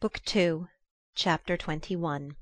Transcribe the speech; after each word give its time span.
Book 0.00 0.22
Two, 0.24 0.68
Chapter 1.14 1.58
XXI 1.58 2.34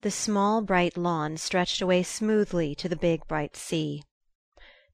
The 0.00 0.10
small 0.10 0.62
bright 0.62 0.96
lawn 0.96 1.36
stretched 1.36 1.82
away 1.82 2.02
smoothly 2.02 2.74
to 2.76 2.88
the 2.88 2.96
big 2.96 3.28
bright 3.28 3.56
sea. 3.58 4.02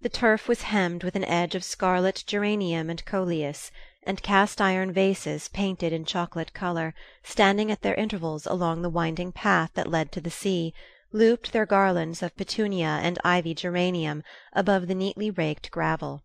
The 0.00 0.08
turf 0.08 0.48
was 0.48 0.62
hemmed 0.62 1.04
with 1.04 1.14
an 1.14 1.22
edge 1.22 1.54
of 1.54 1.62
scarlet 1.62 2.24
geranium 2.26 2.90
and 2.90 3.04
coleus, 3.04 3.71
and 4.03 4.24
cast 4.24 4.61
iron 4.61 4.92
vases 4.92 5.46
painted 5.46 5.92
in 5.92 6.04
chocolate 6.04 6.53
color, 6.53 6.96
standing 7.22 7.70
at 7.70 7.82
their 7.82 7.94
intervals 7.94 8.44
along 8.44 8.82
the 8.82 8.90
winding 8.90 9.30
path 9.30 9.70
that 9.74 9.86
led 9.88 10.10
to 10.10 10.20
the 10.20 10.32
sea, 10.32 10.74
looped 11.12 11.52
their 11.52 11.64
garlands 11.64 12.24
of 12.24 12.36
petunia 12.36 12.98
and 13.04 13.20
ivy 13.22 13.54
geranium 13.54 14.24
above 14.52 14.88
the 14.88 14.96
neatly 14.96 15.30
raked 15.30 15.70
gravel. 15.70 16.24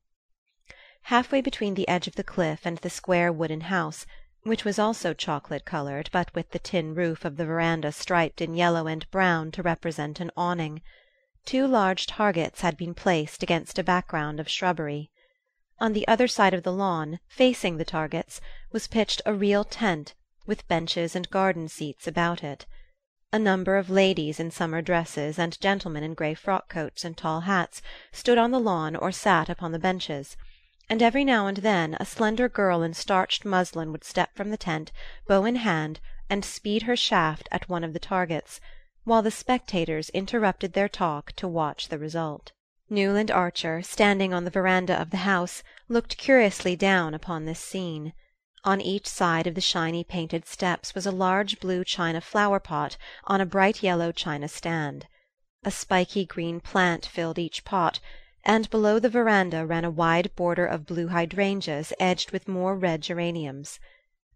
Halfway 1.04 1.42
between 1.42 1.76
the 1.76 1.88
edge 1.88 2.08
of 2.08 2.16
the 2.16 2.24
cliff 2.24 2.66
and 2.66 2.80
the 2.80 2.90
square 2.90 3.32
wooden 3.32 3.62
house 3.62 4.08
which 4.44 4.66
was 4.66 4.78
also 4.78 5.14
chocolate 5.14 5.64
colored 5.64 6.10
but 6.12 6.34
with 6.36 6.52
the 6.52 6.60
tin 6.60 6.94
roof 6.94 7.24
of 7.24 7.38
the 7.38 7.46
veranda 7.46 7.92
striped 7.92 8.42
in 8.42 8.54
yellow 8.56 8.88
and 8.88 9.10
brown 9.10 9.52
to 9.52 9.64
represent 9.64 10.20
an 10.20 10.30
awning. 10.36 10.82
Two 11.46 11.66
large 11.66 12.06
targets 12.08 12.62
had 12.62 12.78
been 12.78 12.94
placed 12.94 13.42
against 13.42 13.80
a 13.80 13.84
background 13.84 14.40
of 14.40 14.50
shrubbery. 14.50 15.10
On 15.80 15.94
the 15.94 16.08
other 16.08 16.28
side 16.28 16.54
of 16.54 16.64
the 16.64 16.74
lawn, 16.74 17.20
facing 17.28 17.78
the 17.78 17.86
targets, 17.86 18.42
was 18.72 18.88
pitched 18.88 19.22
a 19.26 19.34
real 19.34 19.64
tent, 19.64 20.14
with 20.46 20.68
benches 20.68 21.16
and 21.16 21.30
garden 21.30 21.68
seats 21.68 22.08
about 22.08 22.44
it. 22.44 22.66
A 23.32 23.40
number 23.40 23.78
of 23.78 23.90
ladies 23.90 24.40
in 24.40 24.52
summer 24.52 24.82
dresses 24.82 25.40
and 25.40 25.60
gentlemen 25.60 26.04
in 26.04 26.14
grey 26.14 26.34
frock 26.34 26.70
coats 26.70 27.04
and 27.04 27.18
tall 27.18 27.42
hats 27.42 27.82
stood 28.12 28.38
on 28.38 28.52
the 28.52 28.60
lawn 28.60 28.96
or 28.96 29.12
sat 29.12 29.50
upon 29.50 29.72
the 29.72 29.80
benches 29.80 30.38
and 30.90 31.02
every 31.02 31.24
now 31.24 31.48
and 31.48 31.58
then 31.58 31.96
a 32.00 32.06
slender 32.06 32.50
girl 32.50 32.82
in 32.84 32.94
starched 32.94 33.46
muslin 33.46 33.92
would 33.92 34.04
step 34.04 34.36
from 34.36 34.50
the 34.50 34.58
tent, 34.58 34.92
bow 35.28 35.46
in 35.46 35.56
hand, 35.56 36.00
and 36.30 36.44
speed 36.44 36.84
her 36.84 36.96
shaft 36.96 37.48
at 37.52 37.70
one 37.70 37.84
of 37.84 37.94
the 37.94 38.00
targets, 38.00 38.60
while 39.04 39.22
the 39.22 39.32
spectators 39.32 40.10
interrupted 40.10 40.74
their 40.74 40.90
talk 40.90 41.32
to 41.34 41.48
watch 41.48 41.90
the 41.90 42.00
result. 42.00 42.52
Newland 42.90 43.32
Archer, 43.32 43.82
standing 43.82 44.34
on 44.34 44.44
the 44.44 44.52
veranda 44.52 45.00
of 45.00 45.10
the 45.10 45.26
house, 45.26 45.64
looked 45.88 46.18
curiously 46.18 46.76
down 46.76 47.14
upon 47.14 47.46
this 47.46 47.60
scene. 47.60 48.14
On 48.66 48.80
each 48.80 49.08
side 49.08 49.48
of 49.48 49.56
the 49.56 49.62
shiny 49.62 50.04
painted 50.04 50.46
steps 50.46 50.94
was 50.94 51.06
a 51.06 51.12
large 51.12 51.60
blue 51.60 51.84
china 51.84 52.22
flower 52.22 52.60
pot 52.60 52.98
on 53.26 53.42
a 53.42 53.46
bright 53.46 53.84
yellow 53.84 54.12
china 54.12 54.48
stand. 54.48 55.08
A 55.64 55.72
spiky 55.72 56.26
green 56.26 56.60
plant 56.60 57.06
filled 57.06 57.40
each 57.40 57.64
pot 57.64 58.00
and 58.44 58.70
below 58.70 59.00
the 59.00 59.10
veranda 59.10 59.66
ran 59.66 59.86
a 59.86 59.90
wide 59.90 60.36
border 60.36 60.66
of 60.66 60.86
blue 60.86 61.08
hydrangeas 61.08 61.94
edged 62.00 62.32
with 62.32 62.48
more 62.48 62.76
red 62.76 63.02
geraniums. 63.02 63.80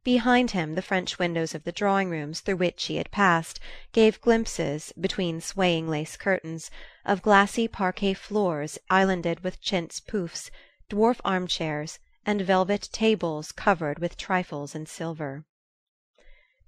Behind 0.04 0.52
him 0.52 0.76
the 0.76 0.82
French 0.82 1.20
windows 1.20 1.54
of 1.54 1.66
the 1.66 1.74
drawing 1.74 2.10
rooms 2.10 2.40
through 2.40 2.56
which 2.56 2.86
he 2.86 2.96
had 2.96 3.12
passed 3.12 3.60
gave 3.92 4.22
glimpses, 4.22 4.94
between 4.98 5.42
swaying 5.42 5.90
lace 5.90 6.16
curtains, 6.16 6.72
of 7.04 7.22
glassy 7.22 7.68
parquet 7.68 8.14
floors 8.14 8.80
islanded 8.90 9.42
with 9.42 9.60
chintz 9.60 10.00
pouffs, 10.00 10.50
dwarf 10.90 11.20
armchairs, 11.26 12.00
and 12.26 12.42
velvet 12.42 12.88
tables 12.94 13.52
covered 13.52 14.00
with 14.00 14.16
trifles 14.16 14.74
in 14.74 14.86
silver. 14.86 15.44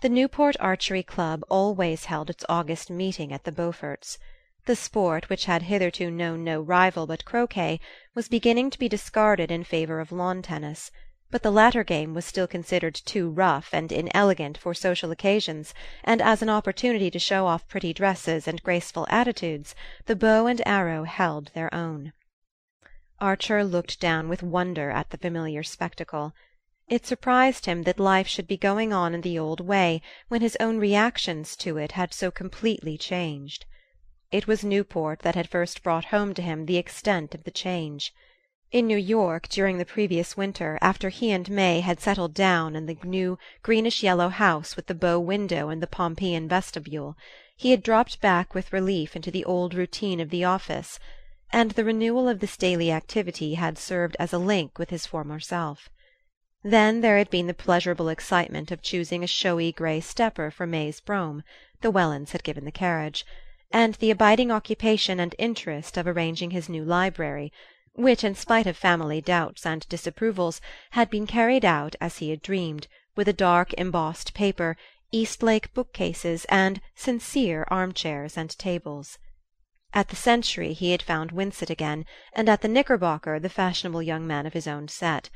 The 0.02 0.10
Newport 0.10 0.56
Archery 0.60 1.04
Club 1.04 1.44
always 1.50 2.06
held 2.06 2.30
its 2.30 2.44
August 2.50 2.90
meeting 2.90 3.32
at 3.32 3.44
the 3.46 3.52
Beauforts. 3.52 4.18
The 4.70 4.76
sport, 4.76 5.32
which 5.32 5.46
had 5.46 5.64
hitherto 5.64 6.12
known 6.12 6.44
no 6.44 6.62
rival 6.62 7.08
but 7.08 7.26
croquet, 7.26 7.80
was 8.14 8.28
beginning 8.30 8.70
to 8.70 8.78
be 8.78 8.88
discarded 8.88 9.50
in 9.50 9.64
favor 9.64 10.00
of 10.00 10.12
lawn 10.12 10.44
tennis; 10.44 10.92
but 11.32 11.42
the 11.42 11.50
latter 11.50 11.84
game 11.84 12.14
was 12.14 12.24
still 12.24 12.46
considered 12.46 12.94
too 12.94 13.32
rough 13.32 13.70
and 13.74 13.92
inelegant 13.92 14.60
for 14.60 14.76
social 14.76 15.10
occasions, 15.10 15.74
and 16.04 16.22
as 16.22 16.44
an 16.44 16.52
opportunity 16.52 17.10
to 17.10 17.18
show 17.18 17.48
off 17.48 17.68
pretty 17.68 17.94
dresses 17.96 18.48
and 18.48 18.62
graceful 18.62 19.08
attitudes 19.10 19.74
the 20.06 20.16
bow 20.16 20.46
and 20.46 20.62
arrow 20.68 21.04
held 21.04 21.48
their 21.56 21.74
own. 21.74 22.14
Archer 23.20 23.64
looked 23.64 24.00
down 24.00 24.30
with 24.30 24.44
wonder 24.44 24.92
at 24.92 25.10
the 25.10 25.18
familiar 25.18 25.64
spectacle. 25.64 26.32
It 26.88 27.08
surprised 27.08 27.66
him 27.66 27.82
that 27.86 28.00
life 28.00 28.28
should 28.28 28.46
be 28.46 28.56
going 28.56 28.94
on 28.94 29.16
in 29.16 29.22
the 29.22 29.40
old 29.40 29.62
way 29.62 30.04
when 30.28 30.42
his 30.42 30.56
own 30.60 30.78
reactions 30.78 31.56
to 31.56 31.78
it 31.78 31.94
had 31.94 32.14
so 32.14 32.30
completely 32.30 33.00
changed. 33.00 33.66
It 34.32 34.46
was 34.46 34.64
Newport 34.64 35.22
that 35.22 35.34
had 35.34 35.50
first 35.50 35.82
brought 35.82 36.06
home 36.06 36.36
to 36.36 36.44
him 36.44 36.68
the 36.68 36.78
extent 36.78 37.34
of 37.34 37.46
the 37.46 37.52
change. 37.52 38.14
In 38.72 38.86
New 38.86 38.96
York, 38.96 39.48
during 39.50 39.80
the 39.80 39.86
previous 39.86 40.38
winter, 40.38 40.78
after 40.84 41.10
he 41.10 41.32
and 41.32 41.50
May 41.50 41.80
had 41.80 42.00
settled 42.00 42.36
down 42.36 42.76
in 42.76 42.86
the 42.86 42.96
new 43.04 43.40
greenish 43.64 44.04
yellow 44.04 44.30
house 44.30 44.76
with 44.76 44.86
the 44.86 44.94
bow 44.94 45.20
window 45.20 45.70
and 45.70 45.82
the 45.82 45.88
Pompeian 45.88 46.48
vestibule, 46.48 47.18
he 47.58 47.72
had 47.72 47.82
dropped 47.82 48.22
back 48.22 48.54
with 48.54 48.72
relief 48.72 49.16
into 49.16 49.32
the 49.32 49.44
old 49.46 49.74
routine 49.74 50.20
of 50.20 50.30
the 50.30 50.44
office, 50.44 51.00
and 51.52 51.72
the 51.72 51.84
renewal 51.84 52.30
of 52.30 52.40
this 52.40 52.56
daily 52.56 52.92
activity 52.92 53.56
had 53.56 53.80
served 53.80 54.16
as 54.20 54.32
a 54.32 54.38
link 54.38 54.78
with 54.78 54.92
his 54.92 55.08
former 55.08 55.40
self. 55.40 55.90
Then 56.62 57.02
there 57.02 57.18
had 57.18 57.32
been 57.32 57.48
the 57.48 57.56
pleasurable 57.56 58.10
excitement 58.10 58.70
of 58.70 58.84
choosing 58.84 59.24
a 59.24 59.28
showy 59.28 59.72
grey 59.72 60.00
stepper 60.00 60.52
for 60.52 60.68
May's 60.68 61.02
brougham 61.02 61.42
the 61.82 61.90
Wellands 61.90 62.34
had 62.34 62.44
given 62.44 62.66
the 62.66 62.72
carriage 62.72 63.26
and 63.72 63.96
the 63.96 64.10
abiding 64.12 64.52
occupation 64.52 65.20
and 65.20 65.36
interest 65.38 65.98
of 65.98 66.08
arranging 66.08 66.52
his 66.52 66.68
new 66.70 66.84
library, 66.84 67.52
which, 67.94 68.24
in 68.24 68.34
spite 68.34 68.66
of 68.66 68.78
family 68.78 69.22
doubts 69.22 69.66
and 69.66 69.88
disapprovals, 69.90 70.60
had 70.92 71.10
been 71.10 71.28
carried 71.28 71.64
out 71.66 71.96
as 72.02 72.18
he 72.18 72.30
had 72.30 72.42
dreamed, 72.42 72.88
with 73.16 73.28
a 73.28 73.34
dark 73.34 73.74
embossed 73.74 74.34
paper, 74.34 74.76
Eastlake 75.12 75.74
bookcases, 75.74 76.46
and 76.46 76.82
sincere 76.96 77.66
armchairs 77.70 78.38
and 78.38 78.58
tables. 78.58 79.18
At 79.94 80.10
the 80.10 80.16
Century 80.16 80.74
he 80.74 80.92
had 80.92 81.02
found 81.02 81.32
Winsett 81.32 81.70
again, 81.70 82.06
and 82.34 82.48
at 82.48 82.62
the 82.62 82.68
Knickerbocker 82.68 83.40
the 83.40 83.50
fashionable 83.50 84.02
young 84.02 84.26
man 84.26 84.46
of 84.46 84.54
his 84.54 84.68
own 84.68 84.88
set 84.88 85.30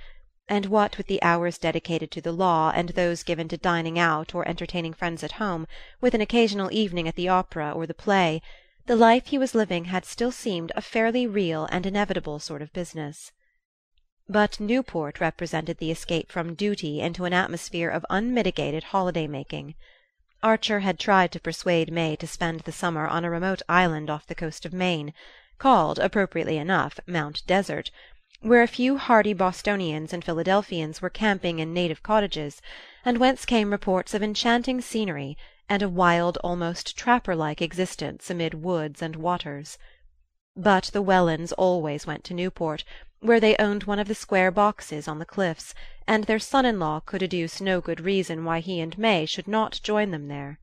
and 0.49 0.65
what 0.65 0.97
with 0.97 1.07
the 1.07 1.21
hours 1.23 1.57
dedicated 1.57 2.11
to 2.11 2.21
the 2.21 2.31
law 2.31 2.71
and 2.75 2.89
those 2.89 3.23
given 3.23 3.47
to 3.47 3.57
dining 3.57 3.97
out 3.97 4.35
or 4.35 4.47
entertaining 4.47 4.93
friends 4.93 5.23
at 5.23 5.33
home, 5.33 5.65
with 6.01 6.13
an 6.13 6.21
occasional 6.21 6.71
evening 6.71 7.07
at 7.07 7.15
the 7.15 7.29
opera 7.29 7.71
or 7.71 7.87
the 7.87 7.93
play, 7.93 8.41
the 8.85 8.95
life 8.95 9.27
he 9.27 9.37
was 9.37 9.55
living 9.55 9.85
had 9.85 10.05
still 10.05 10.31
seemed 10.31 10.71
a 10.75 10.81
fairly 10.81 11.25
real 11.25 11.65
and 11.71 11.85
inevitable 11.85 12.39
sort 12.39 12.61
of 12.61 12.73
business. 12.73 13.31
But 14.27 14.59
Newport 14.59 15.21
represented 15.21 15.77
the 15.77 15.91
escape 15.91 16.31
from 16.31 16.55
duty 16.55 16.99
into 16.99 17.25
an 17.25 17.33
atmosphere 17.33 17.89
of 17.89 18.05
unmitigated 18.09 18.83
holiday 18.85 19.27
making. 19.27 19.75
Archer 20.41 20.81
had 20.81 20.99
tried 20.99 21.31
to 21.31 21.39
persuade 21.39 21.91
May 21.91 22.17
to 22.17 22.27
spend 22.27 22.61
the 22.61 22.71
summer 22.73 23.07
on 23.07 23.23
a 23.23 23.29
remote 23.29 23.61
island 23.69 24.09
off 24.09 24.27
the 24.27 24.35
coast 24.35 24.65
of 24.65 24.73
Maine, 24.73 25.13
called, 25.57 25.99
appropriately 25.99 26.57
enough, 26.57 26.99
Mount 27.07 27.43
Desert 27.47 27.91
where 28.43 28.61
a 28.61 28.67
few 28.67 28.97
hardy 28.97 29.31
Bostonians 29.31 30.11
and 30.11 30.21
Philadelphians 30.21 31.01
were 31.01 31.09
camping 31.09 31.59
in 31.59 31.73
native 31.73 32.03
cottages, 32.03 32.61
and 33.05 33.17
whence 33.17 33.45
came 33.45 33.71
reports 33.71 34.13
of 34.13 34.21
enchanting 34.21 34.81
scenery 34.81 35.37
and 35.69 35.81
a 35.81 35.87
wild 35.87 36.37
almost 36.43 36.97
trapper 36.97 37.35
like 37.37 37.61
existence 37.61 38.29
amid 38.29 38.53
woods 38.53 39.01
and 39.01 39.15
waters. 39.15 39.77
But 40.57 40.91
the 40.91 41.01
Wellands 41.01 41.53
always 41.53 42.05
went 42.05 42.25
to 42.25 42.33
Newport, 42.33 42.83
where 43.21 43.39
they 43.39 43.55
owned 43.55 43.85
one 43.85 43.97
of 43.97 44.09
the 44.09 44.13
square 44.13 44.51
boxes 44.51 45.07
on 45.07 45.19
the 45.19 45.25
cliffs, 45.25 45.73
and 46.05 46.25
their 46.25 46.37
son 46.37 46.65
in 46.65 46.79
law 46.79 46.99
could 46.99 47.21
adduce 47.21 47.61
no 47.61 47.79
good 47.79 48.01
reason 48.01 48.43
why 48.43 48.59
he 48.59 48.81
and 48.81 48.97
May 48.97 49.25
should 49.25 49.47
not 49.47 49.79
join 49.83 50.11
them 50.11 50.27
there. 50.27 50.59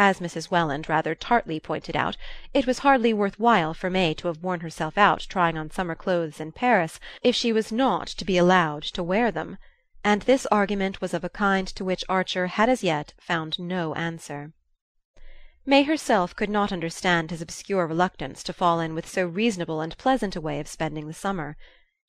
As 0.00 0.20
Mrs. 0.20 0.48
Welland 0.48 0.88
rather 0.88 1.16
tartly 1.16 1.58
pointed 1.58 1.96
out, 1.96 2.16
it 2.54 2.68
was 2.68 2.78
hardly 2.78 3.12
worth 3.12 3.36
while 3.40 3.74
for 3.74 3.90
May 3.90 4.14
to 4.14 4.28
have 4.28 4.44
worn 4.44 4.60
herself 4.60 4.96
out 4.96 5.26
trying 5.28 5.58
on 5.58 5.72
summer 5.72 5.96
clothes 5.96 6.38
in 6.38 6.52
Paris 6.52 7.00
if 7.20 7.34
she 7.34 7.52
was 7.52 7.72
not 7.72 8.06
to 8.06 8.24
be 8.24 8.38
allowed 8.38 8.84
to 8.84 9.02
wear 9.02 9.32
them; 9.32 9.58
and 10.04 10.22
this 10.22 10.46
argument 10.52 11.00
was 11.00 11.14
of 11.14 11.24
a 11.24 11.28
kind 11.28 11.66
to 11.66 11.84
which 11.84 12.04
Archer 12.08 12.46
had 12.46 12.68
as 12.68 12.84
yet 12.84 13.12
found 13.18 13.58
no 13.58 13.92
answer. 13.96 14.52
May 15.66 15.82
herself 15.82 16.36
could 16.36 16.48
not 16.48 16.70
understand 16.70 17.32
his 17.32 17.42
obscure 17.42 17.84
reluctance 17.88 18.44
to 18.44 18.52
fall 18.52 18.78
in 18.78 18.94
with 18.94 19.08
so 19.08 19.26
reasonable 19.26 19.80
and 19.80 19.98
pleasant 19.98 20.36
a 20.36 20.40
way 20.40 20.60
of 20.60 20.68
spending 20.68 21.08
the 21.08 21.12
summer. 21.12 21.56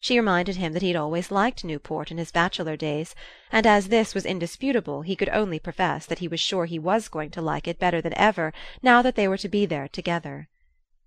She 0.02 0.18
reminded 0.18 0.56
him 0.56 0.72
that 0.74 0.82
he 0.82 0.88
had 0.88 0.96
always 0.96 1.30
liked 1.30 1.66
Newport 1.66 2.10
in 2.10 2.18
his 2.18 2.32
bachelor 2.32 2.78
days, 2.78 3.14
and 3.52 3.68
as 3.68 3.90
this 3.90 4.16
was 4.16 4.26
indisputable 4.26 5.02
he 5.02 5.16
could 5.16 5.28
only 5.30 5.60
profess 5.60 6.06
that 6.06 6.20
he 6.20 6.28
was 6.28 6.40
sure 6.40 6.66
he 6.66 6.80
was 6.80 7.10
going 7.10 7.32
to 7.32 7.42
like 7.42 7.68
it 7.68 7.80
better 7.80 8.02
than 8.02 8.18
ever 8.18 8.54
now 8.82 9.02
that 9.02 9.16
they 9.16 9.28
were 9.28 9.38
to 9.38 9.50
be 9.50 9.66
there 9.66 9.90
together. 9.90 10.48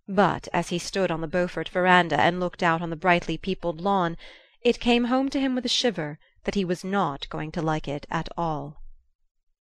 But 0.07 0.47
as 0.53 0.69
he 0.69 0.79
stood 0.79 1.11
on 1.11 1.23
the 1.23 1.27
Beaufort 1.27 1.71
veranda 1.71 2.21
and 2.21 2.39
looked 2.39 2.63
out 2.63 2.83
on 2.83 2.91
the 2.91 2.97
brightly 2.97 3.39
peopled 3.39 3.81
lawn, 3.81 4.19
it 4.61 4.79
came 4.79 5.05
home 5.05 5.31
to 5.31 5.41
him 5.41 5.55
with 5.55 5.65
a 5.65 5.71
shiver 5.71 6.19
that 6.45 6.55
he 6.55 6.65
was 6.65 6.85
not 6.85 7.29
going 7.31 7.51
to 7.53 7.63
like 7.63 7.89
it 7.89 8.05
at 8.11 8.29
all. 8.37 8.83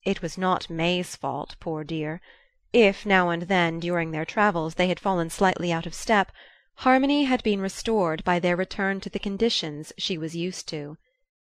It 0.04 0.22
was 0.22 0.38
not 0.38 0.70
May's 0.70 1.16
fault, 1.16 1.56
poor 1.62 1.86
dear. 1.86 2.20
If, 2.74 3.06
now 3.06 3.30
and 3.30 3.44
then, 3.44 3.80
during 3.80 4.12
their 4.12 4.26
travels, 4.26 4.76
they 4.76 4.90
had 4.90 5.00
fallen 5.00 5.30
slightly 5.30 5.72
out 5.72 5.86
of 5.86 5.94
step 5.94 6.34
harmony 6.82 7.26
had 7.26 7.44
been 7.44 7.62
restored 7.62 8.24
by 8.24 8.40
their 8.40 8.56
return 8.56 9.00
to 9.00 9.08
the 9.12 9.20
conditions 9.20 9.94
she 10.00 10.18
was 10.18 10.36
used 10.36 10.68
to. 10.68 10.98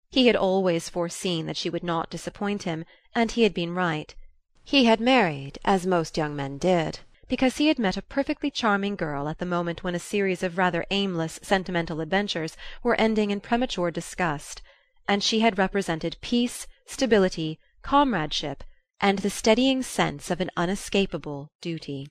He 0.10 0.28
had 0.28 0.36
always 0.38 0.88
foreseen 0.88 1.46
that 1.46 1.58
she 1.58 1.70
would 1.70 1.84
not 1.84 2.10
disappoint 2.10 2.64
him, 2.64 2.86
and 3.14 3.30
he 3.30 3.44
had 3.44 3.54
been 3.54 3.76
right. 3.76 4.16
He 4.64 4.86
had 4.86 5.02
married, 5.02 5.60
as 5.66 5.86
most 5.86 6.16
young 6.16 6.38
men 6.38 6.58
did, 6.58 7.00
because 7.28 7.58
he 7.58 7.68
had 7.68 7.78
met 7.78 7.98
a 7.98 8.02
perfectly 8.02 8.50
charming 8.50 8.96
girl 8.96 9.28
at 9.28 9.40
the 9.40 9.46
moment 9.46 9.84
when 9.84 9.94
a 9.94 10.00
series 10.00 10.42
of 10.42 10.58
rather 10.58 10.86
aimless 10.90 11.38
sentimental 11.44 12.00
adventures 12.00 12.56
were 12.82 12.96
ending 12.96 13.30
in 13.30 13.42
premature 13.42 13.92
disgust, 13.92 14.62
and 15.06 15.22
she 15.22 15.42
had 15.42 15.58
represented 15.58 16.16
peace, 16.22 16.66
stability, 16.86 17.60
comradeship, 17.82 18.64
and 19.02 19.20
the 19.20 19.30
steadying 19.30 19.84
sense 19.84 20.32
of 20.32 20.40
an 20.40 20.50
unescapable 20.56 21.52
duty. 21.60 22.08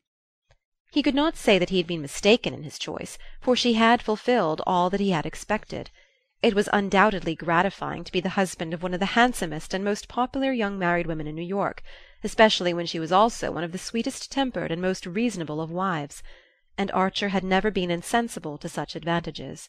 He 0.94 1.02
could 1.02 1.16
not 1.16 1.36
say 1.36 1.58
that 1.58 1.70
he 1.70 1.78
had 1.78 1.88
been 1.88 2.02
mistaken 2.02 2.54
in 2.54 2.62
his 2.62 2.78
choice, 2.78 3.18
for 3.40 3.56
she 3.56 3.72
had 3.72 4.00
fulfilled 4.00 4.62
all 4.64 4.90
that 4.90 5.00
he 5.00 5.10
had 5.10 5.26
expected. 5.26 5.90
It 6.40 6.54
was 6.54 6.68
undoubtedly 6.72 7.34
gratifying 7.34 8.04
to 8.04 8.12
be 8.12 8.20
the 8.20 8.28
husband 8.38 8.72
of 8.72 8.80
one 8.80 8.94
of 8.94 9.00
the 9.00 9.06
handsomest 9.18 9.74
and 9.74 9.82
most 9.82 10.06
popular 10.06 10.52
young 10.52 10.78
married 10.78 11.08
women 11.08 11.26
in 11.26 11.34
New 11.34 11.42
York, 11.42 11.82
especially 12.22 12.72
when 12.72 12.86
she 12.86 13.00
was 13.00 13.10
also 13.10 13.50
one 13.50 13.64
of 13.64 13.72
the 13.72 13.76
sweetest 13.78 14.30
tempered 14.30 14.70
and 14.70 14.80
most 14.80 15.04
reasonable 15.04 15.60
of 15.60 15.68
wives; 15.68 16.22
and 16.78 16.92
Archer 16.92 17.30
had 17.30 17.42
never 17.42 17.72
been 17.72 17.90
insensible 17.90 18.56
to 18.58 18.68
such 18.68 18.94
advantages. 18.94 19.68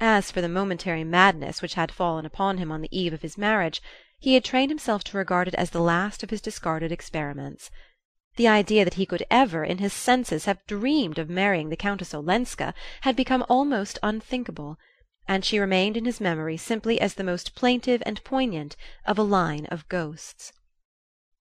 As 0.00 0.32
for 0.32 0.40
the 0.40 0.48
momentary 0.48 1.04
madness 1.04 1.62
which 1.62 1.74
had 1.74 1.92
fallen 1.92 2.26
upon 2.26 2.58
him 2.58 2.72
on 2.72 2.80
the 2.82 2.90
eve 2.90 3.12
of 3.12 3.22
his 3.22 3.38
marriage, 3.38 3.80
he 4.18 4.34
had 4.34 4.44
trained 4.44 4.72
himself 4.72 5.04
to 5.04 5.18
regard 5.18 5.46
it 5.46 5.54
as 5.54 5.70
the 5.70 5.80
last 5.80 6.24
of 6.24 6.30
his 6.30 6.40
discarded 6.40 6.90
experiments. 6.90 7.70
The 8.36 8.48
idea 8.48 8.84
that 8.84 8.94
he 8.94 9.06
could 9.06 9.24
ever, 9.30 9.64
in 9.64 9.78
his 9.78 9.92
senses, 9.92 10.44
have 10.44 10.66
dreamed 10.66 11.18
of 11.18 11.30
marrying 11.30 11.70
the 11.70 11.76
Countess 11.76 12.14
Olenska 12.14 12.74
had 13.00 13.16
become 13.16 13.44
almost 13.48 13.98
unthinkable 14.02 14.78
and 15.28 15.44
she 15.44 15.58
remained 15.58 15.94
in 15.96 16.06
his 16.06 16.22
memory 16.22 16.56
simply 16.56 16.98
as 16.98 17.14
the 17.14 17.22
most 17.22 17.54
plaintive 17.54 18.02
and 18.06 18.24
poignant 18.24 18.76
of 19.04 19.18
a 19.18 19.22
line 19.22 19.66
of 19.66 19.88
ghosts. 19.90 20.52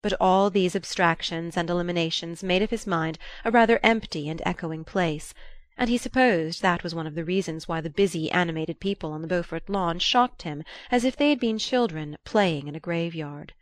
But 0.01 0.13
all 0.19 0.49
these 0.49 0.75
abstractions 0.75 1.55
and 1.55 1.69
eliminations 1.69 2.43
made 2.43 2.61
of 2.61 2.69
his 2.69 2.85
mind 2.85 3.17
a 3.45 3.51
rather 3.51 3.79
empty 3.81 4.27
and 4.27 4.41
echoing 4.45 4.83
place, 4.83 5.33
and 5.77 5.89
he 5.89 5.97
supposed 5.97 6.61
that 6.61 6.83
was 6.83 6.93
one 6.93 7.07
of 7.07 7.15
the 7.15 7.23
reasons 7.23 7.67
why 7.67 7.79
the 7.79 7.89
busy 7.89 8.29
animated 8.29 8.81
people 8.81 9.13
on 9.13 9.21
the 9.21 9.27
Beaufort 9.27 9.69
lawn 9.69 9.99
shocked 9.99 10.41
him 10.41 10.63
as 10.91 11.05
if 11.05 11.15
they 11.15 11.29
had 11.29 11.39
been 11.39 11.57
children 11.57 12.17
playing 12.25 12.67
in 12.67 12.75
a 12.75 12.81
graveyard. 12.81 13.53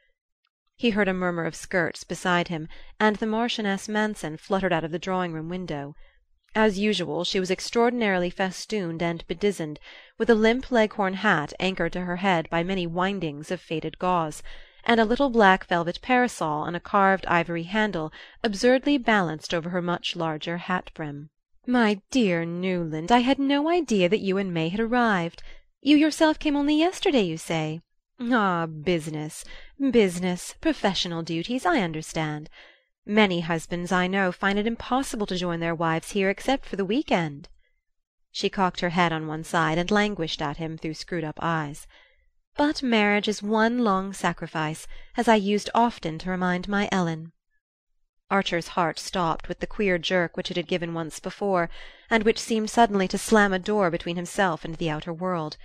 He 0.78 0.90
heard 0.90 1.08
a 1.08 1.14
murmur 1.14 1.46
of 1.46 1.56
skirts 1.56 2.04
beside 2.04 2.50
him, 2.50 2.68
and 3.00 3.16
the 3.16 3.26
Marchioness 3.26 3.88
Manson 3.88 4.36
fluttered 4.36 4.74
out 4.74 4.84
of 4.84 4.92
the 4.92 5.00
drawing 5.00 5.32
room 5.32 5.48
window. 5.48 5.96
As 6.54 6.80
usual, 6.80 7.24
she 7.24 7.40
was 7.40 7.52
extraordinarily 7.52 8.30
festooned 8.30 9.02
and 9.02 9.26
bedizened, 9.28 9.80
with 10.18 10.30
a 10.30 10.36
limp 10.36 10.72
Leghorn 10.72 11.16
hat 11.16 11.54
anchored 11.60 11.94
to 11.94 12.02
her 12.02 12.18
head 12.18 12.50
by 12.50 12.64
many 12.64 12.86
windings 12.86 13.52
of 13.52 13.62
faded 13.62 14.00
gauze, 14.00 14.44
and 14.84 15.00
a 15.00 15.06
little 15.06 15.30
black 15.30 15.66
velvet 15.66 16.02
parasol 16.02 16.64
on 16.64 16.76
a 16.76 16.80
carved 16.80 17.26
ivory 17.26 17.64
handle 17.64 18.12
absurdly 18.44 18.98
balanced 18.98 19.54
over 19.54 19.70
her 19.70 19.82
much 19.82 20.16
larger 20.16 20.58
hat 20.58 20.92
brim. 20.94 21.30
"My 21.66 22.02
dear 22.12 22.46
Newland, 22.46 23.12
I 23.12 23.20
had 23.20 23.40
no 23.40 23.70
idea 23.70 24.08
that 24.10 24.20
you 24.20 24.38
and 24.38 24.54
May 24.54 24.70
had 24.70 24.80
arrived. 24.80 25.42
You 25.82 25.98
yourself 25.98 26.38
came 26.38 26.56
only 26.56 26.78
yesterday, 26.78 27.24
you 27.24 27.38
say? 27.38 27.82
Ah, 28.18 28.66
business, 28.66 29.44
business, 29.92 30.56
professional 30.62 31.22
duties, 31.22 31.66
I 31.66 31.82
understand. 31.82 32.50
Many 33.06 33.42
husbands, 33.42 33.92
I 33.92 34.08
know, 34.08 34.32
find 34.32 34.58
it 34.58 34.66
impossible 34.66 35.28
to 35.28 35.36
join 35.36 35.60
their 35.60 35.76
wives 35.76 36.12
here 36.12 36.30
except 36.30 36.66
for 36.66 36.78
the 36.78 36.86
week 36.86 37.12
end." 37.12 37.50
She 38.32 38.50
cocked 38.50 38.80
her 38.80 38.92
head 38.92 39.12
on 39.12 39.28
one 39.28 39.44
side 39.44 39.78
and 39.78 39.92
languished 39.92 40.42
at 40.42 40.58
him 40.58 40.78
through 40.78 40.94
screwed 40.94 41.26
up 41.26 41.40
eyes. 41.42 41.88
"But 42.56 42.82
marriage 42.82 43.28
is 43.28 43.44
one 43.44 43.80
long 43.80 44.14
sacrifice, 44.14 44.88
as 45.18 45.28
I 45.28 45.36
used 45.36 45.70
often 45.76 46.18
to 46.20 46.30
remind 46.30 46.70
my 46.70 46.88
Ellen." 46.94 47.34
Archer's 48.32 48.70
heart 48.70 48.98
stopped 48.98 49.50
with 49.50 49.60
the 49.60 49.68
queer 49.68 49.98
jerk 49.98 50.38
which 50.38 50.50
it 50.50 50.58
had 50.58 50.68
given 50.68 50.94
once 50.94 51.20
before, 51.20 51.70
and 52.10 52.24
which 52.24 52.40
seemed 52.40 52.70
suddenly 52.70 53.10
to 53.10 53.18
slam 53.18 53.52
a 53.52 53.60
door 53.60 53.92
between 53.92 54.16
himself 54.16 54.64
and 54.64 54.76
the 54.76 54.90
outer 54.90 55.12
world. 55.12 55.58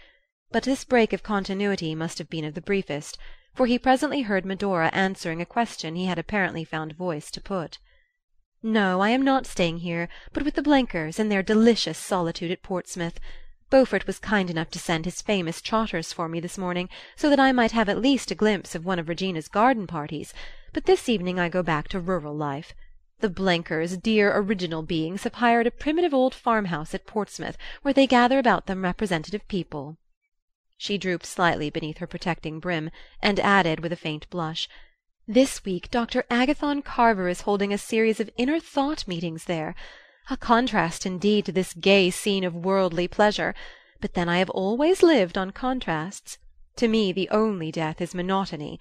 But 0.52 0.64
this 0.64 0.84
break 0.84 1.12
of 1.12 1.22
continuity 1.22 1.94
must 1.94 2.18
have 2.18 2.28
been 2.28 2.44
of 2.44 2.54
the 2.54 2.60
briefest 2.60 3.16
for 3.54 3.66
he 3.66 3.78
presently 3.78 4.22
heard 4.22 4.44
Medora 4.44 4.90
answering 4.92 5.40
a 5.40 5.46
question 5.46 5.94
he 5.94 6.06
had 6.06 6.18
apparently 6.18 6.64
found 6.64 6.96
voice 6.96 7.30
to 7.32 7.40
put. 7.40 7.78
"No, 8.62 9.00
I 9.00 9.10
am 9.10 9.22
not 9.22 9.46
staying 9.46 9.78
here, 9.78 10.08
but 10.32 10.44
with 10.44 10.54
the 10.54 10.62
Blenkers, 10.62 11.18
in 11.18 11.28
their 11.28 11.42
delicious 11.42 11.98
solitude 11.98 12.50
at 12.50 12.62
Portsmouth. 12.62 13.18
Beaufort 13.70 14.06
was 14.06 14.18
kind 14.18 14.50
enough 14.50 14.70
to 14.70 14.78
send 14.78 15.04
his 15.04 15.20
famous 15.20 15.60
trotters 15.60 16.12
for 16.12 16.28
me 16.28 16.40
this 16.40 16.58
morning, 16.58 16.88
so 17.16 17.28
that 17.28 17.40
I 17.40 17.52
might 17.52 17.72
have 17.72 17.88
at 17.88 18.00
least 18.00 18.30
a 18.30 18.34
glimpse 18.34 18.74
of 18.74 18.84
one 18.84 18.98
of 18.98 19.08
Regina's 19.08 19.48
garden 19.48 19.86
parties, 19.86 20.32
but 20.72 20.84
this 20.84 21.08
evening 21.08 21.38
I 21.38 21.48
go 21.48 21.62
back 21.62 21.86
to 21.88 22.00
rural 22.00 22.34
life. 22.34 22.72
The 23.18 23.28
Blenkers, 23.30 23.96
dear 23.96 24.36
original 24.36 24.82
beings, 24.82 25.24
have 25.24 25.34
hired 25.34 25.66
a 25.66 25.70
primitive 25.70 26.14
old 26.14 26.34
farmhouse 26.34 26.94
at 26.94 27.06
Portsmouth, 27.06 27.56
where 27.82 27.94
they 27.94 28.06
gather 28.06 28.38
about 28.38 28.66
them 28.66 28.82
representative 28.82 29.46
people. 29.46 29.96
She 30.82 30.96
drooped 30.96 31.26
slightly 31.26 31.68
beneath 31.68 31.98
her 31.98 32.06
protecting 32.06 32.58
brim, 32.58 32.90
and 33.20 33.38
added 33.38 33.80
with 33.80 33.92
a 33.92 33.96
faint 33.96 34.26
blush: 34.30 34.66
"This 35.28 35.62
week 35.62 35.90
Dr. 35.90 36.24
Agathon 36.30 36.80
Carver 36.80 37.28
is 37.28 37.42
holding 37.42 37.70
a 37.70 37.76
series 37.76 38.18
of 38.18 38.30
inner 38.38 38.58
thought 38.58 39.06
meetings 39.06 39.44
there 39.44 39.74
a 40.30 40.38
contrast 40.38 41.04
indeed 41.04 41.44
to 41.44 41.52
this 41.52 41.74
gay 41.74 42.08
scene 42.08 42.44
of 42.44 42.54
worldly 42.54 43.06
pleasure; 43.06 43.54
but 44.00 44.14
then 44.14 44.26
I 44.26 44.38
have 44.38 44.48
always 44.48 45.02
lived 45.02 45.36
on 45.36 45.50
contrasts. 45.50 46.38
To 46.76 46.88
me 46.88 47.12
the 47.12 47.28
only 47.28 47.70
death 47.70 48.00
is 48.00 48.14
monotony. 48.14 48.80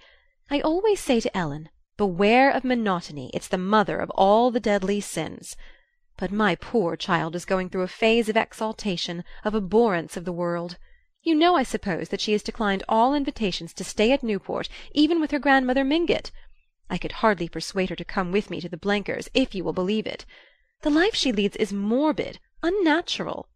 I 0.50 0.62
always 0.62 1.02
say 1.02 1.20
to 1.20 1.38
Ellen, 1.38 1.68
beware 1.98 2.50
of 2.50 2.64
monotony, 2.64 3.30
it's 3.34 3.50
the 3.50 3.58
mother 3.58 3.98
of 4.00 4.10
all 4.12 4.52
the 4.52 4.62
deadly 4.62 5.02
sins. 5.02 5.58
But 6.16 6.32
my 6.32 6.56
poor 6.56 6.96
child 6.96 7.36
is 7.36 7.44
going 7.44 7.68
through 7.70 7.82
a 7.84 7.90
phase 7.90 8.30
of 8.30 8.38
exaltation, 8.38 9.26
of 9.44 9.54
abhorrence 9.54 10.16
of 10.16 10.24
the 10.24 10.32
world. 10.32 10.78
You 11.30 11.36
know, 11.36 11.56
I 11.56 11.62
suppose, 11.62 12.10
that 12.10 12.22
she 12.22 12.32
has 12.32 12.42
declined 12.42 12.82
all 12.90 13.14
invitations 13.14 13.72
to 13.76 13.84
stay 13.84 14.12
at 14.12 14.24
Newport, 14.24 14.68
even 14.94 15.22
with 15.22 15.30
her 15.30 15.38
grandmother 15.38 15.84
Mingott. 15.84 16.32
I 16.90 16.98
could 16.98 17.12
hardly 17.22 17.48
persuade 17.48 17.92
her 17.92 17.96
to 17.98 18.04
come 18.04 18.32
with 18.32 18.50
me 18.50 18.60
to 18.62 18.68
the 18.68 18.78
Blenkers, 18.78 19.30
if 19.36 19.54
you 19.54 19.64
will 19.64 19.72
believe 19.72 20.08
it. 20.08 20.26
The 20.82 20.90
life 20.90 21.14
she 21.14 21.32
leads 21.32 21.56
is 21.58 21.72
morbid, 21.72 22.40
unnatural. 22.64 23.48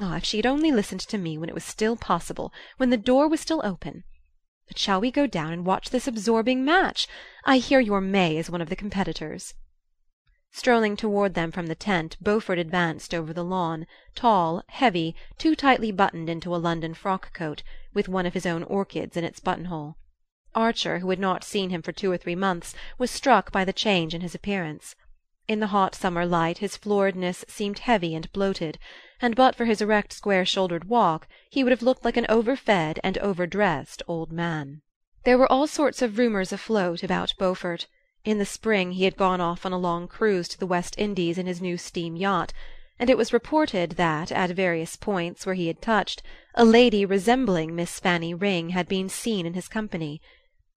Ah, 0.00 0.16
if 0.16 0.24
she 0.24 0.38
had 0.38 0.44
only 0.44 0.72
listened 0.72 1.02
to 1.02 1.16
me 1.16 1.38
when 1.38 1.48
it 1.48 1.54
was 1.54 1.62
still 1.62 1.94
possible, 1.94 2.52
when 2.78 2.90
the 2.90 2.96
door 2.96 3.28
was 3.28 3.38
still 3.38 3.60
open! 3.62 4.02
But 4.66 4.76
shall 4.76 5.00
we 5.00 5.12
go 5.12 5.28
down 5.28 5.52
and 5.52 5.64
watch 5.64 5.90
this 5.90 6.08
absorbing 6.08 6.64
match? 6.64 7.06
I 7.44 7.58
hear 7.58 7.78
your 7.78 8.00
May 8.00 8.36
is 8.36 8.50
one 8.50 8.60
of 8.60 8.70
the 8.70 8.74
competitors. 8.74 9.54
Strolling 10.56 10.94
toward 10.94 11.34
them 11.34 11.50
from 11.50 11.66
the 11.66 11.74
tent, 11.74 12.16
Beaufort 12.20 12.60
advanced 12.60 13.12
over 13.12 13.32
the 13.32 13.42
lawn, 13.42 13.88
tall, 14.14 14.62
heavy, 14.68 15.16
too 15.36 15.56
tightly 15.56 15.90
buttoned 15.90 16.28
into 16.28 16.54
a 16.54 16.62
London 16.62 16.94
frock 16.94 17.32
coat, 17.32 17.64
with 17.92 18.08
one 18.08 18.24
of 18.24 18.34
his 18.34 18.46
own 18.46 18.62
orchids 18.62 19.16
in 19.16 19.24
its 19.24 19.40
buttonhole. 19.40 19.96
Archer, 20.54 21.00
who 21.00 21.10
had 21.10 21.18
not 21.18 21.42
seen 21.42 21.70
him 21.70 21.82
for 21.82 21.90
two 21.90 22.08
or 22.08 22.16
three 22.16 22.36
months, 22.36 22.72
was 22.98 23.10
struck 23.10 23.50
by 23.50 23.64
the 23.64 23.72
change 23.72 24.14
in 24.14 24.20
his 24.20 24.32
appearance. 24.32 24.94
In 25.48 25.58
the 25.58 25.66
hot 25.74 25.92
summer 25.92 26.24
light 26.24 26.58
his 26.58 26.76
floridness 26.76 27.44
seemed 27.48 27.80
heavy 27.80 28.14
and 28.14 28.32
bloated, 28.32 28.78
and 29.20 29.34
but 29.34 29.56
for 29.56 29.64
his 29.64 29.82
erect 29.82 30.12
square 30.12 30.44
shouldered 30.46 30.84
walk 30.88 31.26
he 31.50 31.64
would 31.64 31.72
have 31.72 31.82
looked 31.82 32.04
like 32.04 32.16
an 32.16 32.26
over-fed 32.28 33.00
and 33.02 33.18
over-dressed 33.18 34.04
old 34.06 34.30
man. 34.30 34.82
There 35.24 35.36
were 35.36 35.50
all 35.50 35.66
sorts 35.66 36.00
of 36.00 36.16
rumours 36.16 36.52
afloat 36.52 37.02
about 37.02 37.34
Beaufort. 37.40 37.88
In 38.24 38.38
the 38.38 38.46
spring 38.46 38.92
he 38.92 39.04
had 39.04 39.18
gone 39.18 39.42
off 39.42 39.66
on 39.66 39.72
a 39.74 39.78
long 39.78 40.08
cruise 40.08 40.48
to 40.48 40.58
the 40.58 40.66
West 40.66 40.94
Indies 40.96 41.36
in 41.36 41.44
his 41.44 41.60
new 41.60 41.76
steam 41.76 42.16
yacht, 42.16 42.54
and 42.98 43.10
it 43.10 43.18
was 43.18 43.34
reported 43.34 43.90
that, 43.92 44.32
at 44.32 44.48
various 44.48 44.96
points 44.96 45.44
where 45.44 45.54
he 45.54 45.66
had 45.66 45.82
touched, 45.82 46.22
a 46.54 46.64
lady 46.64 47.04
resembling 47.04 47.76
Miss 47.76 48.00
Fanny 48.00 48.32
Ring 48.32 48.70
had 48.70 48.88
been 48.88 49.10
seen 49.10 49.44
in 49.44 49.52
his 49.52 49.68
company. 49.68 50.22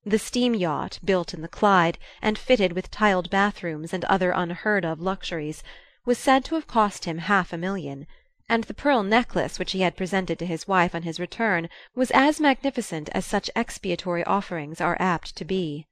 The 0.04 0.20
steam 0.20 0.56
yacht, 0.56 1.00
built 1.06 1.34
in 1.34 1.42
the 1.42 1.48
Clyde, 1.48 1.98
and 2.22 2.38
fitted 2.38 2.74
with 2.74 2.92
tiled 2.92 3.30
bathrooms 3.30 3.94
and 3.94 4.04
other 4.06 4.32
unheard 4.32 4.84
of 4.84 5.00
luxuries, 5.00 5.64
was 6.04 6.18
said 6.18 6.44
to 6.46 6.56
have 6.56 6.68
cost 6.68 7.06
him 7.06 7.20
half 7.20 7.54
a 7.54 7.58
million, 7.58 8.08
and 8.50 8.66
the 8.66 8.74
pearl 8.74 9.04
necklace 9.04 9.58
which 9.58 9.72
he 9.72 9.80
had 9.80 9.96
presented 9.96 10.38
to 10.40 10.46
his 10.46 10.68
wife 10.68 10.94
on 10.94 11.04
his 11.04 11.18
return 11.18 11.70
was 11.96 12.12
as 12.12 12.42
magnificent 12.42 13.08
as 13.14 13.26
such 13.26 13.50
expiatory 13.56 14.26
offerings 14.26 14.82
are 14.82 14.98
apt 15.00 15.34
to 15.38 15.46
be. 15.46 15.88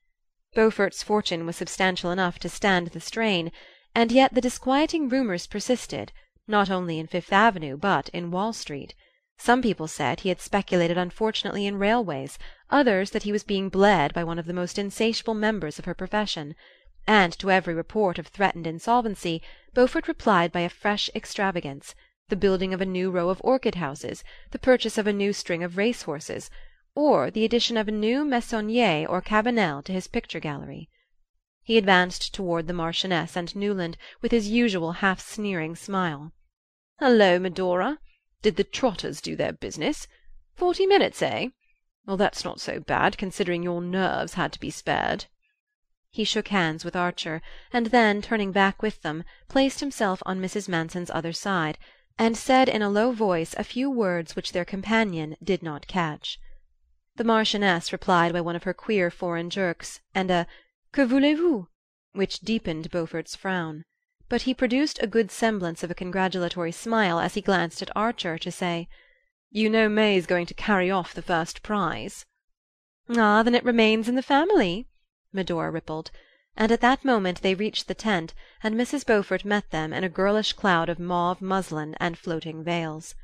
Beaufort's 0.56 1.04
fortune 1.04 1.46
was 1.46 1.58
substantial 1.58 2.12
enough 2.12 2.40
to 2.40 2.48
stand 2.48 2.88
the 2.88 3.02
strain, 3.02 3.52
and 3.94 4.10
yet 4.10 4.34
the 4.34 4.40
disquieting 4.40 5.10
rumours 5.10 5.48
persisted, 5.48 6.14
not 6.48 6.70
only 6.70 6.98
in 6.98 7.08
Fifth 7.08 7.34
Avenue 7.34 7.76
but 7.76 8.08
in 8.14 8.32
Wall 8.32 8.54
Street. 8.54 8.96
Some 9.38 9.62
people 9.62 9.90
said 9.90 10.22
he 10.22 10.30
had 10.30 10.40
speculated 10.40 10.98
unfortunately 10.98 11.66
in 11.68 11.78
railways, 11.78 12.40
others 12.70 13.12
that 13.12 13.24
he 13.24 13.34
was 13.34 13.44
being 13.44 13.68
bled 13.68 14.14
by 14.14 14.24
one 14.24 14.40
of 14.40 14.46
the 14.46 14.54
most 14.54 14.80
insatiable 14.80 15.34
members 15.34 15.78
of 15.78 15.84
her 15.84 15.94
profession; 15.94 16.56
and 17.06 17.38
to 17.38 17.52
every 17.52 17.74
report 17.74 18.18
of 18.18 18.28
threatened 18.28 18.66
insolvency 18.66 19.42
Beaufort 19.74 20.08
replied 20.08 20.54
by 20.54 20.62
a 20.62 20.70
fresh 20.70 21.10
extravagance, 21.14 21.94
the 22.30 22.38
building 22.38 22.74
of 22.74 22.80
a 22.80 22.86
new 22.86 23.12
row 23.12 23.28
of 23.28 23.42
orchid 23.44 23.76
houses, 23.76 24.24
the 24.52 24.60
purchase 24.60 24.98
of 24.98 25.06
a 25.06 25.12
new 25.12 25.34
string 25.34 25.66
of 25.66 25.76
race 25.76 26.04
horses 26.04 26.50
or 26.96 27.30
the 27.30 27.44
addition 27.44 27.76
of 27.76 27.90
a 27.90 27.92
new 27.92 28.24
Meissonier 28.24 29.06
or 29.06 29.22
Cabanel 29.22 29.84
to 29.84 29.92
his 29.92 30.08
picture 30.08 30.40
gallery. 30.40 30.90
He 31.62 31.78
advanced 31.78 32.34
toward 32.34 32.68
the 32.68 32.74
Marchioness 32.74 33.36
and 33.36 33.54
Newland 33.54 33.98
with 34.22 34.32
his 34.32 34.48
usual 34.48 34.94
half 34.94 35.20
sneering 35.20 35.76
smile. 35.76 36.32
"Hullo, 37.02 37.38
Medora! 37.38 38.00
Did 38.42 38.56
the 38.56 38.64
trotters 38.64 39.20
do 39.20 39.36
their 39.36 39.52
business? 39.52 40.08
Forty 40.56 40.86
minutes, 40.86 41.22
eh? 41.22 41.50
Well, 42.06 42.16
that's 42.16 42.46
not 42.46 42.62
so 42.62 42.80
bad, 42.80 43.18
considering 43.18 43.62
your 43.62 43.82
nerves 43.82 44.36
had 44.36 44.54
to 44.54 44.60
be 44.60 44.70
spared." 44.70 45.26
He 46.12 46.24
shook 46.24 46.48
hands 46.48 46.86
with 46.86 46.96
Archer, 46.96 47.42
and 47.74 47.88
then, 47.88 48.22
turning 48.22 48.54
back 48.54 48.82
with 48.82 49.02
them, 49.02 49.26
placed 49.50 49.82
himself 49.82 50.24
on 50.26 50.40
Mrs. 50.40 50.70
Manson's 50.70 51.12
other 51.12 51.34
side, 51.34 51.78
and 52.18 52.38
said 52.38 52.70
in 52.70 52.82
a 52.82 52.90
low 52.90 53.12
voice 53.12 53.54
a 53.58 53.66
few 53.66 53.90
words 53.90 54.34
which 54.34 54.54
their 54.54 54.64
companion 54.64 55.36
did 55.44 55.62
not 55.62 55.88
catch. 55.88 56.40
The 57.18 57.24
Marchioness 57.24 57.94
replied 57.94 58.34
by 58.34 58.42
one 58.42 58.58
of 58.58 58.64
her 58.64 58.74
queer 58.74 59.10
foreign 59.10 59.50
jerks, 59.50 60.02
and 60.14 60.30
a 60.30 60.46
"Que 60.92 61.06
voulez 61.06 61.38
vous?" 61.38 61.70
which 62.12 62.42
deepened 62.42 62.92
Beaufort's 62.92 63.38
frown; 63.38 63.86
but 64.28 64.42
he 64.42 64.54
produced 64.54 65.02
a 65.02 65.08
good 65.08 65.32
semblance 65.32 65.82
of 65.82 65.90
a 65.90 65.96
congratulatory 65.96 66.74
smile 66.74 67.18
as 67.22 67.36
he 67.36 67.40
glanced 67.42 67.82
at 67.82 67.96
Archer 67.96 68.38
to 68.40 68.52
say: 68.52 68.90
"You 69.50 69.70
know 69.70 69.88
May's 69.88 70.26
going 70.26 70.46
to 70.48 70.54
carry 70.54 70.92
off 70.92 71.14
the 71.14 71.22
first 71.22 71.64
prize." 71.64 72.26
"Ah, 73.08 73.44
then 73.44 73.56
it 73.56 73.64
remains 73.64 74.10
in 74.10 74.16
the 74.16 74.22
family!" 74.22 74.90
Medora 75.32 75.72
rippled; 75.72 76.12
and 76.58 76.70
at 76.70 76.82
that 76.82 77.06
moment 77.06 77.42
they 77.42 77.56
reached 77.56 77.88
the 77.88 77.96
tent, 77.96 78.34
and 78.62 78.76
Mrs. 78.76 79.06
Beaufort 79.06 79.46
met 79.46 79.72
them 79.72 79.94
in 79.94 80.04
a 80.04 80.10
girlish 80.10 80.52
cloud 80.52 80.90
of 80.90 81.00
mauve 81.00 81.42
muslin 81.42 81.96
and 81.98 82.18
floating 82.18 82.62
veils. 82.62 83.16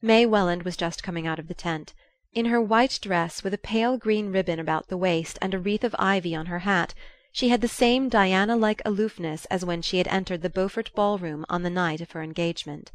May 0.00 0.24
Welland 0.24 0.62
was 0.62 0.74
just 0.74 1.02
coming 1.02 1.26
out 1.26 1.38
of 1.38 1.48
the 1.48 1.54
tent. 1.54 1.92
In 2.32 2.46
her 2.46 2.60
white 2.62 2.96
dress, 3.02 3.42
with 3.42 3.52
a 3.54 3.58
pale 3.58 3.98
green 3.98 4.30
ribbon 4.30 4.60
about 4.60 4.86
the 4.86 4.96
waist 4.96 5.36
and 5.42 5.52
a 5.52 5.58
wreath 5.58 5.82
of 5.82 5.96
ivy 5.98 6.32
on 6.32 6.46
her 6.46 6.60
hat, 6.60 6.94
she 7.32 7.48
had 7.48 7.60
the 7.60 7.66
same 7.66 8.08
Diana 8.08 8.54
like 8.54 8.80
aloofness 8.84 9.46
as 9.46 9.64
when 9.64 9.82
she 9.82 9.98
had 9.98 10.06
entered 10.06 10.42
the 10.42 10.48
Beaufort 10.48 10.94
ball 10.94 11.18
room 11.18 11.44
on 11.48 11.64
the 11.64 11.70
night 11.70 12.00
of 12.00 12.12
her 12.12 12.22
engagement. 12.22 12.92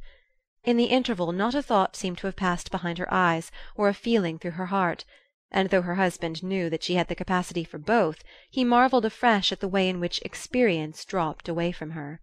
In 0.63 0.77
the 0.77 0.86
interval 0.86 1.34
not 1.34 1.54
a 1.54 1.62
thought 1.62 1.98
seemed 1.98 2.18
to 2.20 2.27
have 2.27 2.38
passed 2.38 2.72
behind 2.72 2.98
her 2.98 3.13
eyes 3.13 3.51
or 3.75 3.89
a 3.89 3.94
feeling 3.94 4.39
through 4.39 4.51
her 4.51 4.68
heart 4.68 5.04
and 5.51 5.70
though 5.70 5.82
her 5.82 5.96
husband 5.96 6.42
knew 6.42 6.70
that 6.70 6.84
she 6.84 6.96
had 6.96 7.10
the 7.10 7.13
capacity 7.13 7.65
for 7.65 7.77
both, 7.77 8.24
he 8.50 8.63
marvelled 8.63 9.04
afresh 9.04 9.51
at 9.51 9.60
the 9.60 9.68
way 9.68 9.89
in 9.89 10.00
which 10.00 10.22
experience 10.22 11.04
dropped 11.04 11.50
away 11.50 11.74
from 11.74 11.92
her. 11.92 12.22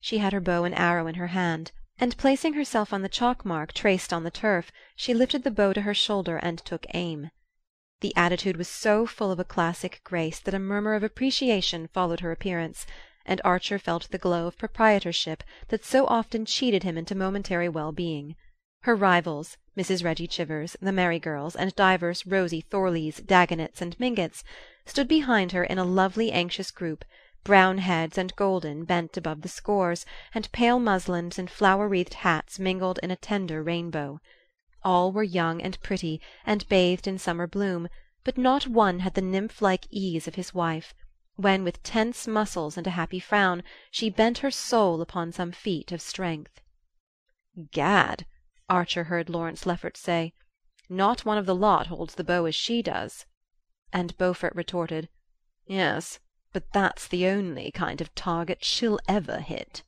She 0.00 0.18
had 0.18 0.32
her 0.32 0.40
bow 0.40 0.64
and 0.64 0.76
arrow 0.76 1.06
in 1.06 1.14
her 1.14 1.28
hand, 1.28 1.70
and 1.98 2.16
placing 2.16 2.54
herself 2.54 2.92
on 2.92 3.02
the 3.02 3.08
chalk 3.08 3.44
mark 3.44 3.72
traced 3.72 4.12
on 4.12 4.24
the 4.24 4.30
turf, 4.30 4.72
she 4.96 5.14
lifted 5.14 5.44
the 5.44 5.50
bow 5.50 5.72
to 5.72 5.82
her 5.82 5.94
shoulder 5.94 6.36
and 6.38 6.58
took 6.64 6.86
aim. 6.94 7.30
The 8.00 8.14
attitude 8.16 8.56
was 8.56 8.68
so 8.68 9.06
full 9.06 9.30
of 9.30 9.38
a 9.38 9.44
classic 9.44 10.00
grace 10.04 10.40
that 10.40 10.54
a 10.54 10.58
murmur 10.58 10.94
of 10.94 11.02
appreciation 11.02 11.88
followed 11.88 12.20
her 12.20 12.32
appearance, 12.32 12.84
and 13.24 13.40
Archer 13.44 13.78
felt 13.78 14.10
the 14.10 14.18
glow 14.18 14.46
of 14.46 14.58
proprietorship 14.58 15.42
that 15.68 15.84
so 15.84 16.06
often 16.06 16.44
cheated 16.44 16.82
him 16.82 16.98
into 16.98 17.14
momentary 17.14 17.68
well 17.68 17.92
being. 17.92 18.36
Her 18.82 18.94
rivals, 18.94 19.56
Mrs. 19.76 20.04
Reggie 20.04 20.26
Chivers, 20.26 20.76
the 20.82 20.92
Merry 20.92 21.18
Girls, 21.18 21.56
and 21.56 21.74
divers 21.74 22.26
rosy 22.26 22.60
Thorleys, 22.60 23.20
Dagonets 23.20 23.80
and 23.80 23.98
Mingotts, 23.98 24.44
stood 24.84 25.08
behind 25.08 25.52
her 25.52 25.64
in 25.64 25.78
a 25.78 25.84
lovely 25.84 26.30
anxious 26.30 26.70
group, 26.70 27.04
brown 27.44 27.78
heads 27.78 28.16
and 28.16 28.34
golden 28.36 28.84
bent 28.84 29.16
above 29.16 29.42
the 29.42 29.48
scores, 29.48 30.06
and 30.34 30.50
pale 30.50 30.78
muslins 30.78 31.38
and 31.38 31.50
flower 31.50 31.86
wreathed 31.86 32.14
hats 32.14 32.58
mingled 32.58 32.98
in 33.02 33.10
a 33.10 33.16
tender 33.16 33.62
rainbow. 33.62 34.18
All 34.82 35.12
were 35.12 35.22
young 35.22 35.60
and 35.60 35.80
pretty, 35.82 36.20
and 36.46 36.68
bathed 36.68 37.06
in 37.06 37.18
summer 37.18 37.46
bloom, 37.46 37.88
but 38.24 38.38
not 38.38 38.66
one 38.66 39.00
had 39.00 39.12
the 39.12 39.20
nymph 39.20 39.60
like 39.60 39.86
ease 39.90 40.26
of 40.26 40.36
his 40.36 40.54
wife, 40.54 40.94
when 41.36 41.64
with 41.64 41.82
tense 41.82 42.26
muscles 42.26 42.78
and 42.78 42.86
a 42.86 42.90
happy 42.90 43.20
frown 43.20 43.62
she 43.90 44.08
bent 44.08 44.38
her 44.38 44.50
soul 44.50 45.00
upon 45.02 45.30
some 45.30 45.52
feat 45.52 45.92
of 45.92 46.00
strength. 46.00 46.60
"Gad!" 47.72 48.24
Archer 48.70 49.04
heard 49.04 49.28
Lawrence 49.28 49.66
Lefferts 49.66 50.00
say. 50.00 50.32
"Not 50.88 51.24
one 51.26 51.36
of 51.36 51.44
the 51.46 51.54
lot 51.54 51.88
holds 51.88 52.14
the 52.14 52.24
bow 52.24 52.46
as 52.46 52.54
she 52.54 52.82
does." 52.82 53.26
And 53.92 54.16
Beaufort 54.16 54.54
retorted: 54.54 55.10
"Yes, 55.66 56.20
but 56.54 56.72
that's 56.72 57.08
the 57.08 57.26
only 57.26 57.72
kind 57.72 58.00
of 58.00 58.14
target 58.14 58.64
she'll 58.64 59.00
ever 59.08 59.40
hit." 59.40 59.82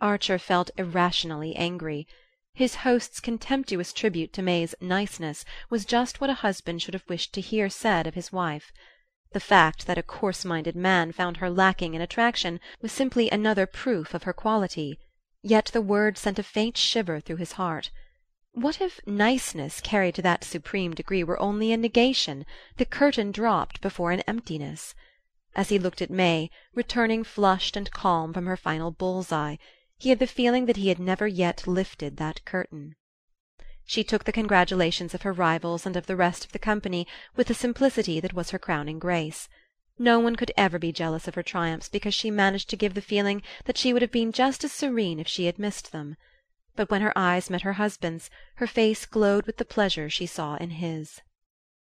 Archer 0.00 0.36
felt 0.36 0.72
irrationally 0.76 1.54
angry. 1.54 2.08
His 2.52 2.82
host's 2.82 3.20
contemptuous 3.20 3.92
tribute 3.92 4.32
to 4.32 4.42
May's 4.42 4.74
"niceness" 4.80 5.44
was 5.70 5.84
just 5.84 6.20
what 6.20 6.28
a 6.28 6.42
husband 6.42 6.82
should 6.82 6.94
have 6.94 7.08
wished 7.08 7.32
to 7.34 7.40
hear 7.40 7.70
said 7.70 8.08
of 8.08 8.14
his 8.14 8.32
wife. 8.32 8.72
The 9.30 9.38
fact 9.38 9.86
that 9.86 9.96
a 9.96 10.02
coarse 10.02 10.44
minded 10.44 10.74
man 10.74 11.12
found 11.12 11.36
her 11.36 11.48
lacking 11.48 11.94
in 11.94 12.00
attraction 12.00 12.58
was 12.80 12.90
simply 12.90 13.30
another 13.30 13.64
proof 13.64 14.14
of 14.14 14.24
her 14.24 14.32
quality. 14.32 14.98
Yet 15.40 15.66
the 15.66 15.80
word 15.80 16.18
sent 16.18 16.40
a 16.40 16.42
faint 16.42 16.76
shiver 16.76 17.20
through 17.20 17.36
his 17.36 17.52
heart. 17.52 17.92
What 18.50 18.80
if 18.80 18.98
niceness 19.06 19.80
carried 19.80 20.16
to 20.16 20.22
that 20.22 20.42
supreme 20.42 20.94
degree 20.94 21.22
were 21.22 21.38
only 21.38 21.70
a 21.70 21.76
negation, 21.76 22.44
the 22.76 22.84
curtain 22.84 23.30
dropped 23.30 23.80
before 23.80 24.10
an 24.10 24.22
emptiness? 24.22 24.96
As 25.56 25.70
he 25.70 25.78
looked 25.78 26.02
at 26.02 26.10
May, 26.10 26.50
returning 26.74 27.24
flushed 27.24 27.74
and 27.74 27.90
calm 27.90 28.34
from 28.34 28.44
her 28.44 28.54
final 28.58 28.90
bull's 28.90 29.32
eye, 29.32 29.58
he 29.96 30.10
had 30.10 30.18
the 30.18 30.26
feeling 30.26 30.66
that 30.66 30.76
he 30.76 30.88
had 30.88 30.98
never 30.98 31.26
yet 31.26 31.66
lifted 31.66 32.18
that 32.18 32.44
curtain. 32.44 32.96
She 33.86 34.04
took 34.04 34.24
the 34.24 34.30
congratulations 34.30 35.14
of 35.14 35.22
her 35.22 35.32
rivals 35.32 35.86
and 35.86 35.96
of 35.96 36.04
the 36.04 36.16
rest 36.16 36.44
of 36.44 36.52
the 36.52 36.58
company 36.58 37.06
with 37.34 37.46
the 37.46 37.54
simplicity 37.54 38.20
that 38.20 38.34
was 38.34 38.50
her 38.50 38.58
crowning 38.58 38.98
grace. 38.98 39.48
No 39.98 40.20
one 40.20 40.36
could 40.36 40.52
ever 40.54 40.78
be 40.78 40.92
jealous 40.92 41.26
of 41.26 41.34
her 41.34 41.42
triumphs 41.42 41.88
because 41.88 42.12
she 42.12 42.30
managed 42.30 42.68
to 42.68 42.76
give 42.76 42.92
the 42.92 43.00
feeling 43.00 43.42
that 43.64 43.78
she 43.78 43.94
would 43.94 44.02
have 44.02 44.12
been 44.12 44.32
just 44.32 44.64
as 44.64 44.72
serene 44.72 45.18
if 45.18 45.28
she 45.28 45.46
had 45.46 45.58
missed 45.58 45.92
them; 45.92 46.18
but 46.76 46.90
when 46.90 47.00
her 47.00 47.16
eyes 47.16 47.48
met 47.48 47.62
her 47.62 47.72
husband's 47.80 48.28
her 48.56 48.66
face 48.66 49.06
glowed 49.06 49.46
with 49.46 49.56
the 49.56 49.64
pleasure 49.64 50.10
she 50.10 50.26
saw 50.26 50.56
in 50.56 50.72
his. 50.72 51.22